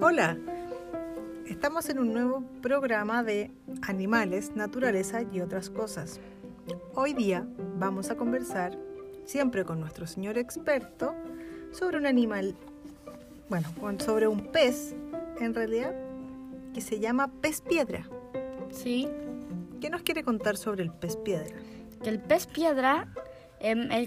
[0.00, 0.36] Hola,
[1.46, 3.52] estamos en un nuevo programa de
[3.82, 6.18] animales, naturaleza y otras cosas.
[6.94, 7.46] Hoy día
[7.78, 8.76] vamos a conversar,
[9.24, 11.14] siempre con nuestro señor experto,
[11.70, 12.56] sobre un animal,
[13.48, 13.68] bueno,
[14.00, 14.96] sobre un pez,
[15.38, 15.94] en realidad,
[16.74, 18.08] que se llama pez piedra.
[18.70, 19.08] Sí.
[19.80, 21.56] ¿Qué nos quiere contar sobre el pez piedra?
[22.02, 23.06] Que el pez piedra,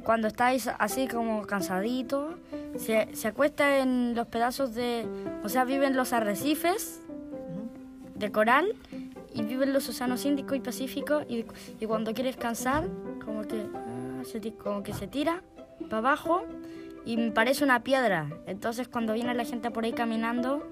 [0.04, 0.48] cuando está
[0.80, 2.36] así como cansadito,
[2.77, 5.05] se, se acuesta en los pedazos de...
[5.44, 7.02] O sea, vive en los arrecifes
[8.16, 8.74] de coral
[9.34, 11.46] y vive en los océanos Índico y Pacífico y,
[11.80, 12.88] y cuando quiere descansar,
[13.24, 15.44] como que, ah, se, como que se tira
[15.90, 16.44] para abajo
[17.05, 18.30] y parece una piedra.
[18.48, 20.68] Entonces cuando viene la gente por ahí caminando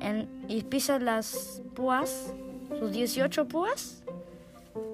[0.00, 2.34] en, y pisa las púas,
[2.78, 4.02] sus 18 púas,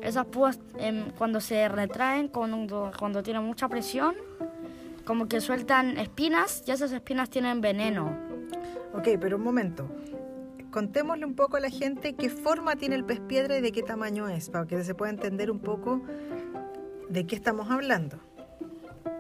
[0.02, 4.15] esas púas em, cuando se retraen, cuando, cuando tienen mucha presión,
[5.05, 8.17] como que sueltan espinas y esas espinas tienen veneno.
[8.94, 9.89] Ok, pero un momento.
[10.70, 13.83] Contémosle un poco a la gente qué forma tiene el pez piedra y de qué
[13.83, 16.03] tamaño es, para que se pueda entender un poco
[17.09, 18.19] de qué estamos hablando.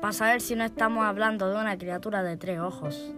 [0.00, 3.12] Para saber si no estamos hablando de una criatura de tres ojos.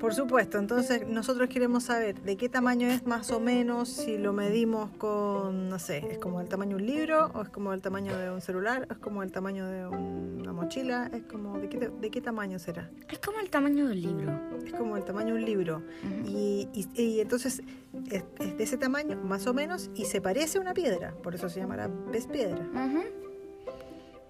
[0.00, 4.32] Por supuesto, entonces nosotros queremos saber de qué tamaño es más o menos, si lo
[4.32, 7.80] medimos con, no sé, es como el tamaño de un libro, o es como el
[7.80, 11.68] tamaño de un celular, o es como el tamaño de una mochila, es como, ¿de
[11.68, 12.90] qué, de qué tamaño será?
[13.08, 14.32] Es como el tamaño del libro.
[14.66, 15.82] Es como el tamaño de un libro.
[16.26, 17.62] y, y, entonces
[18.10, 21.48] es, de ese tamaño, más o menos, y se parece a una piedra, por eso
[21.48, 22.68] se llamará pez piedra.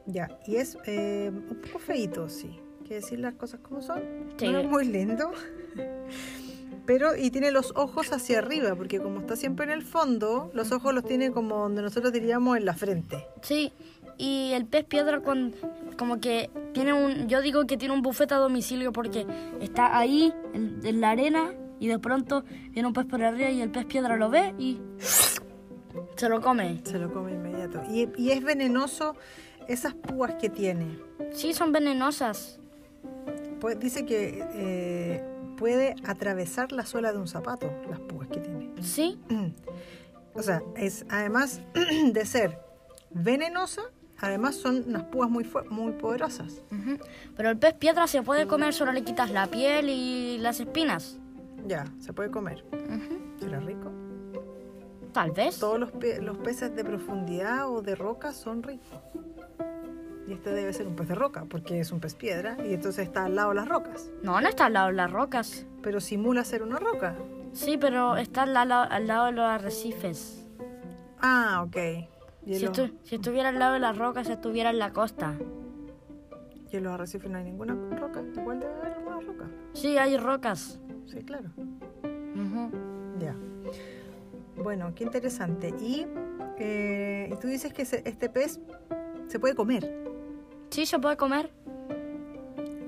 [0.05, 4.02] Ya, y es eh, un poco feito, sí que decir las cosas como son.
[4.41, 5.33] No es muy lindo.
[6.86, 10.72] Pero, y tiene los ojos hacia arriba, porque como está siempre en el fondo, los
[10.72, 13.27] ojos los tiene como donde nosotros diríamos en la frente.
[13.41, 13.72] Sí,
[14.19, 15.55] y el pez piedra con,
[15.97, 19.27] como que tiene un, yo digo que tiene un bufete a domicilio porque
[19.60, 23.70] está ahí en, la arena y de pronto viene un pez por arriba y el
[23.70, 24.81] pez piedra lo ve y
[26.16, 26.81] se lo come.
[26.84, 27.81] Se lo come inmediato.
[27.88, 29.14] Y, y es venenoso
[29.69, 30.99] esas púas que tiene.
[31.31, 32.59] Sí, son venenosas
[33.78, 35.25] dice que eh,
[35.56, 38.73] puede atravesar la suela de un zapato, las púas que tiene.
[38.83, 39.21] Sí.
[40.34, 41.61] O sea, es además
[42.12, 42.59] de ser
[43.11, 43.83] venenosa,
[44.19, 46.62] además son unas púas muy, muy poderosas.
[47.37, 51.19] Pero el pez piedra se puede comer, solo le quitas la piel y las espinas.
[51.67, 52.65] Ya, se puede comer.
[53.39, 53.93] ¿Será rico?
[55.12, 55.59] Tal vez.
[55.59, 55.91] Todos los,
[56.23, 58.89] los peces de profundidad o de roca son ricos.
[60.27, 63.06] Y este debe ser un pez de roca, porque es un pez piedra, y entonces
[63.06, 64.10] está al lado de las rocas.
[64.22, 65.66] No, no está al lado de las rocas.
[65.83, 67.16] Pero simula ser una roca.
[67.53, 70.47] Sí, pero está al lado, al lado de los arrecifes.
[71.21, 71.77] Ah, ok.
[72.44, 75.34] Si, estuviera al lado de las rocas, estuviera en la costa.
[76.71, 78.22] ¿Y en los arrecifes no hay ninguna roca?
[78.37, 79.50] Igual debe haber una roca.
[79.75, 80.81] Sí, hay rocas.
[81.06, 81.50] Sí, claro.
[83.19, 83.37] Ya.
[84.56, 85.75] Bueno, qué interesante.
[85.81, 86.06] Y,
[86.59, 88.61] eh, y tú dices que este pez
[89.28, 90.01] se puede comer.
[90.72, 91.50] Sí, se puede comer.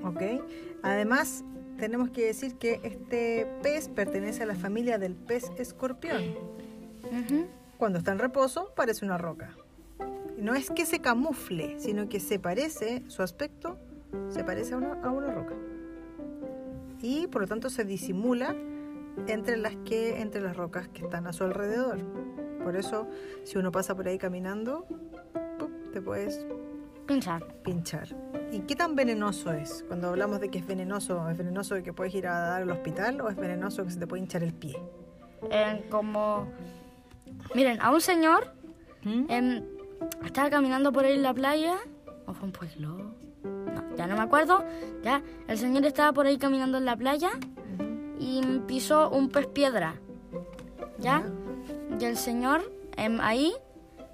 [0.03, 0.43] Ok.
[0.81, 1.43] Además,
[1.77, 6.23] tenemos que decir que este pez pertenece a la familia del pez escorpión.
[7.77, 9.55] Cuando está en reposo, parece una roca.
[10.39, 13.77] No es que se camufle, sino que se parece, su aspecto
[14.29, 15.53] se parece a una, a una roca.
[17.03, 18.55] Y por lo tanto se disimula
[19.27, 21.99] entre las, que, entre las rocas que están a su alrededor.
[22.63, 23.07] Por eso,
[23.43, 24.87] si uno pasa por ahí caminando,
[25.93, 26.45] te puedes
[27.05, 27.45] Pinchar.
[27.63, 28.07] Pinchar.
[28.51, 29.83] ¿Y qué tan venenoso es?
[29.87, 32.71] Cuando hablamos de que es venenoso, ¿es venenoso de que puedes ir a dar al
[32.71, 34.77] hospital o es venenoso que se te puede hinchar el pie?
[35.51, 36.47] Eh, como...
[37.53, 38.53] Miren, a un señor
[39.03, 39.25] ¿Mm?
[39.29, 39.63] em,
[40.25, 41.75] estaba caminando por ahí en la playa,
[42.25, 43.13] o fue un pueblo,
[43.43, 44.63] no, ya no me acuerdo,
[45.03, 47.31] ya, el señor estaba por ahí caminando en la playa
[48.19, 49.95] y pisó un pez piedra,
[50.97, 51.23] ¿ya?
[51.99, 53.53] Y el señor em, ahí,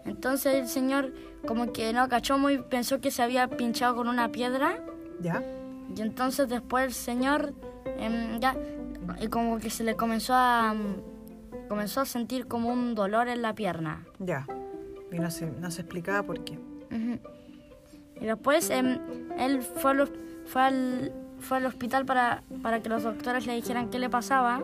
[0.06, 1.14] entonces el señor
[1.46, 4.80] como que no cachó muy, pensó que se había pinchado con una piedra.
[5.20, 5.44] Ya.
[5.96, 7.54] Y entonces después el señor,
[7.86, 8.56] em, ya,
[9.20, 13.42] y como que se le comenzó a, mm, comenzó a sentir como un dolor en
[13.42, 14.06] la pierna.
[14.20, 14.46] Ya.
[15.12, 16.60] Y no se, no se explicaba por qué.
[18.20, 19.00] Y después em,
[19.38, 20.12] él fue al,
[20.46, 24.64] fue, al, fue al hospital para, para que los doctores le dijeran qué le pasaba.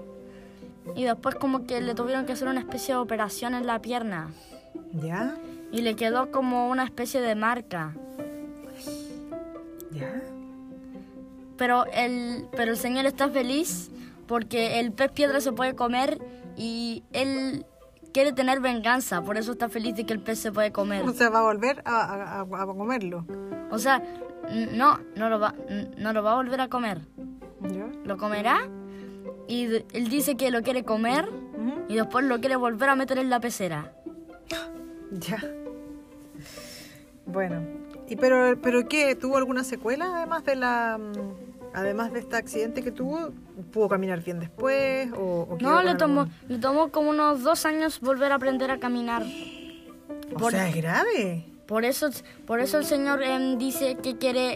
[0.95, 4.29] Y después como que le tuvieron que hacer una especie de operación en la pierna.
[4.93, 5.35] ¿Ya?
[5.71, 7.93] y le quedó como una especie de marca.
[9.91, 10.21] ¿Ya?
[11.57, 13.89] Pero el, pero el señor está feliz
[14.27, 16.19] porque el pez piedra se puede comer
[16.55, 17.65] y él
[18.13, 21.03] quiere tener venganza, por eso está feliz de que el pez se puede comer.
[21.07, 23.25] O sea, va a volver a, a, comerlo.
[23.71, 24.03] O sea,
[24.73, 25.55] no, no lo va,
[25.97, 27.01] no lo va a volver a comer.
[27.61, 27.87] ¿Ya?
[28.05, 28.69] Lo comerá
[29.47, 31.85] y él dice que lo quiere comer Ujú.
[31.89, 33.93] y después lo quiere volver a meter en la pecera.
[35.27, 35.37] Ya.
[37.25, 37.61] Bueno,
[38.07, 39.15] ¿y pero, pero qué?
[39.15, 43.31] ¿Tuvo alguna secuela además de la mm, además de este accidente que tuvo?
[43.71, 45.09] ¿Pudo caminar bien después?
[45.17, 48.79] ¿O, No, le tomó, algún- le tomó como unos dos años volver a aprender a
[48.79, 49.23] caminar.
[50.33, 51.45] O por- sea, es grave.
[51.65, 52.09] Por eso,
[52.45, 54.55] por eso el señor em, dice que quiere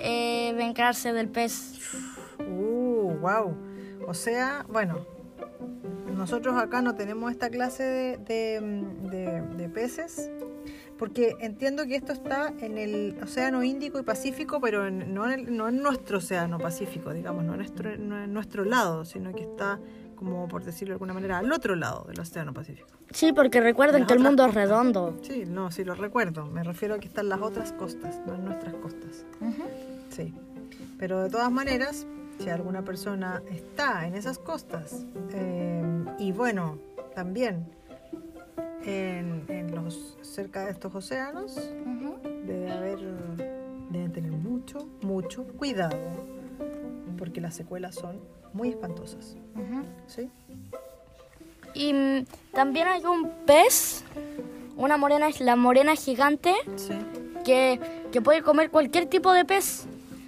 [0.50, 1.74] eh, vengarse del pez.
[2.40, 3.54] Uh, wow.
[4.08, 5.06] O sea, bueno,
[6.18, 8.62] nosotros acá no tenemos esta clase de, de,
[9.10, 10.30] de- de peces,
[10.98, 15.40] porque entiendo que esto está en el Océano Índico y Pacífico, pero en- no, en
[15.40, 19.34] el- no en nuestro Océano Pacífico, digamos, no en, nuestro, no en nuestro lado, sino
[19.34, 19.80] que está,
[20.16, 22.88] como por decirlo de alguna manera, al otro lado del Océano Pacífico.
[23.12, 25.18] Sí, porque recuerden que el mundo es redondo.
[25.24, 26.46] Sí, no, sí lo recuerdo.
[26.46, 29.26] Me refiero a que están las otras costas, no en nuestras costas.
[30.10, 30.34] Sí.
[30.98, 32.06] Pero de todas maneras,
[32.42, 35.84] si alguna persona está en esas costas, eh,
[36.18, 36.78] y bueno,
[37.16, 37.66] también
[38.84, 41.56] en, en los cerca de estos océanos,
[42.46, 43.00] debe haber,
[43.92, 45.98] deben tener mucho, mucho cuidado,
[47.18, 48.20] porque las secuelas son
[48.54, 49.38] muy espantosas.
[50.08, 50.30] ¿Sí?
[51.74, 54.04] Y mm, también hay un pez,
[54.76, 56.94] una morena, la morena gigante, Sí.
[57.46, 57.80] que,
[58.12, 59.86] que puede comer cualquier tipo de pez.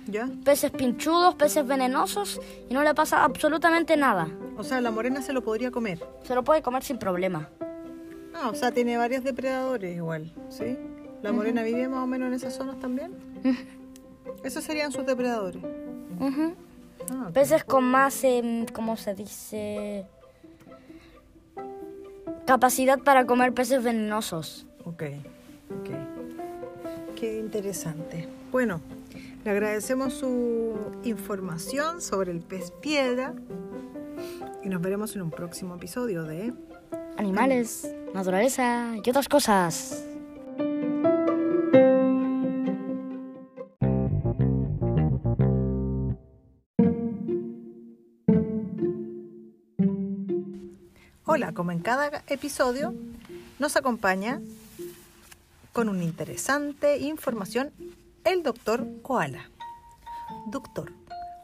[0.07, 0.29] ¿Ya?
[0.43, 4.27] Peces pinchudos, peces venenosos, y no le pasa absolutamente nada.
[4.57, 5.99] O sea, la morena se lo podría comer.
[6.23, 7.49] Se lo puede comer sin problema.
[8.35, 10.77] Ah, o sea, tiene varios depredadores igual, ¿sí?
[11.21, 13.13] ¿La morena vive más o menos en esas zonas también?
[14.43, 15.63] Esos serían sus depredadores.
[16.19, 17.33] Ah, ok.
[17.33, 20.05] Peces con más, em, ¿cómo se dice?
[22.45, 24.65] Capacidad para comer peces venenosos.
[24.85, 25.03] ok,
[25.79, 25.89] ok.
[27.15, 28.27] Qué interesante.
[28.51, 28.81] Bueno,
[29.43, 30.73] le agradecemos su
[31.03, 33.33] información sobre el pez piedra
[34.63, 36.53] y nos veremos en un próximo episodio de...
[37.17, 40.05] Animales, naturaleza y otras cosas.
[51.25, 52.93] Hola, como en cada episodio,
[53.59, 54.41] nos acompaña
[55.73, 57.71] con una interesante información
[58.25, 59.49] el doctor Koala.
[60.47, 60.93] Doctor,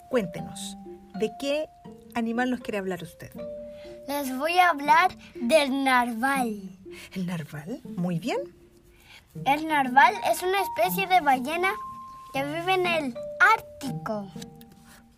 [0.10, 0.78] cuéntenos,
[1.16, 1.68] ¿de qué
[2.16, 3.32] animal nos quiere hablar usted?
[4.08, 6.62] Les voy a hablar del narval.
[7.14, 7.82] ¿El narval?
[7.96, 8.40] Muy bien.
[9.46, 11.72] El narval es una especie de ballena
[12.34, 13.16] que vive en el
[13.56, 14.28] Ártico.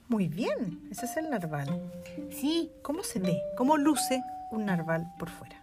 [0.09, 1.91] Muy bien, ese es el narval.
[2.31, 3.41] Sí, ¿Cómo se ve?
[3.57, 4.21] ¿Cómo luce
[4.51, 5.55] un narval por fuera?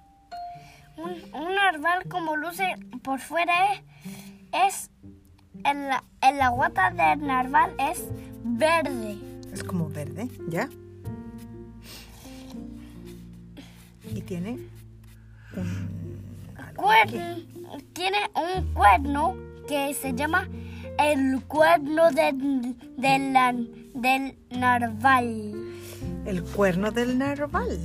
[0.96, 3.82] un, un narval como luce por fuera es,
[4.52, 4.90] es
[5.64, 8.04] en, la, en la guata del narval es
[8.44, 9.18] verde.
[9.52, 10.68] Es como verde, ¿ya?
[14.14, 14.58] Y tiene
[15.56, 15.88] un...
[16.56, 17.16] algo aquí.
[17.16, 19.36] Cuern- tiene un cuerno
[19.68, 20.48] que se llama
[20.98, 23.32] el cuerno del, del
[24.50, 25.54] narval.
[26.24, 27.78] El cuerno del narval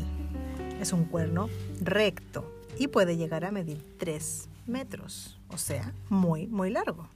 [0.79, 1.49] es un cuerno
[1.81, 2.49] recto
[2.79, 7.09] y puede llegar a medir 3 metros, o sea, muy, muy largo.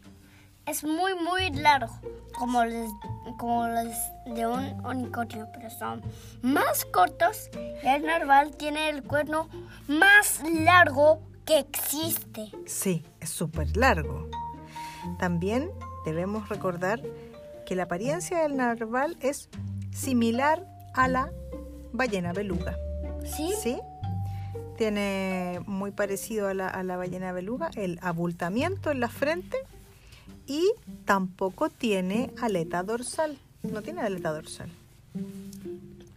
[0.68, 1.94] Es muy, muy largo,
[2.38, 2.92] como los,
[3.38, 3.96] como los
[4.26, 6.02] de un unicornio, pero son
[6.42, 7.50] más cortos.
[7.82, 9.48] Y el narval tiene el cuerno
[9.88, 12.52] más largo que existe.
[12.66, 14.30] Sí, es súper largo.
[15.20, 15.72] También
[16.04, 17.02] debemos recordar
[17.66, 19.50] que la apariencia del narval es
[19.94, 21.32] similar a la
[21.94, 22.76] ballena beluga.
[23.24, 23.54] ¿Sí?
[23.58, 23.80] ¿Sí?
[24.78, 29.58] Tiene muy parecido a la, a la ballena beluga el abultamiento en la frente
[30.48, 30.72] y
[31.06, 33.38] tampoco tiene aleta dorsal.
[33.64, 34.70] No tiene aleta dorsal.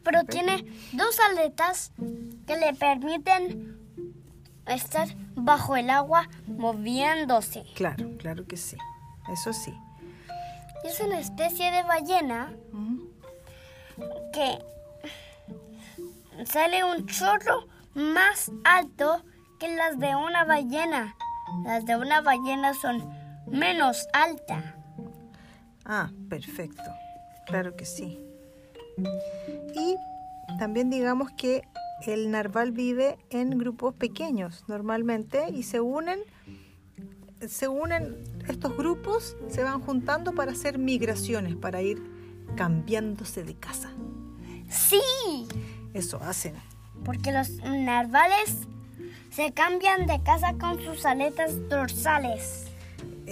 [0.04, 1.92] Pero tiene dos aletas
[2.46, 3.76] que le permiten
[4.66, 7.64] estar bajo el agua moviéndose.
[7.74, 8.76] Claro, claro que sí.
[9.32, 9.74] Eso sí.
[10.84, 12.52] Es una especie de ballena
[14.32, 14.58] que
[16.46, 19.22] sale un chorro más alto
[19.58, 21.14] que las de una ballena.
[21.64, 23.19] Las de una ballena son
[23.50, 24.64] menos altas.
[25.84, 26.82] Ah, perfecto.
[27.46, 28.18] Claro que sí.
[29.74, 29.96] Y
[30.58, 31.62] también digamos que
[32.06, 36.20] el narval vive en grupos pequeños normalmente y se unen,
[37.46, 38.16] se unen
[38.48, 42.02] estos grupos, se van juntando para hacer migraciones, para ir
[42.56, 43.90] cambiándose de casa.
[44.68, 45.00] Sí,
[45.94, 46.54] Eso hacen.
[47.04, 48.58] porque los narvales
[49.30, 52.69] se cambian de casa con sus aletas dorsales.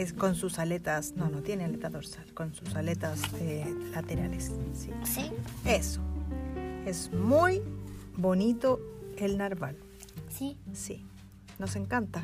[0.00, 4.52] Es con sus aletas, no, no tiene aleta dorsal, con sus aletas eh, laterales.
[4.75, 4.90] Sí.
[5.05, 5.31] Sí,
[5.64, 6.00] Eso.
[6.87, 7.62] Es muy
[8.17, 8.81] bonito
[9.17, 9.76] el narval.
[10.31, 11.05] sí, Sí.
[11.59, 12.21] Nos encanta.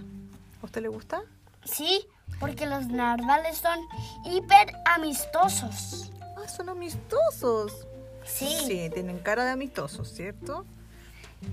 [0.62, 1.22] ¿A usted le gusta?
[1.64, 2.06] sí,
[2.40, 3.78] porque los narvales son
[4.24, 6.12] hiper amistosos.
[6.36, 7.86] Ah, son amistosos.
[8.24, 10.64] Sí, Sí, tienen cara de amistosos, ¿cierto?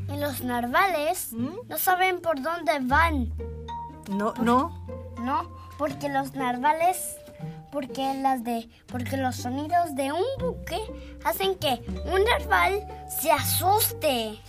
[0.07, 1.49] y los narvales ¿Mm?
[1.67, 3.33] no saben por dónde van,
[4.09, 4.85] No, no.
[5.21, 5.60] ¿no?
[5.81, 7.15] Porque los narvales,
[7.71, 10.77] porque las de, porque los sonidos de un buque
[11.23, 14.39] hacen que un narval se asuste.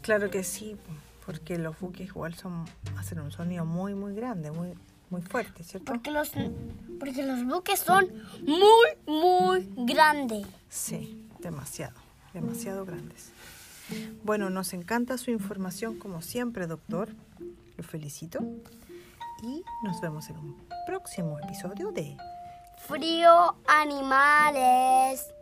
[0.00, 0.76] Claro que sí,
[1.26, 4.74] porque los buques igual son hacen un sonido muy, muy grande, muy,
[5.10, 5.86] muy fuerte, ¿cierto?
[5.86, 6.30] Porque los,
[7.00, 8.06] porque los buques son
[8.46, 10.46] muy, muy grandes.
[10.68, 11.96] Sí, demasiado,
[12.32, 13.32] demasiado grandes.
[14.22, 17.08] Bueno, nos encanta su información como siempre, doctor.
[17.76, 18.38] Lo felicito.
[19.42, 22.16] Y nos vemos en un próximo episodio de
[22.76, 25.32] Frío animales.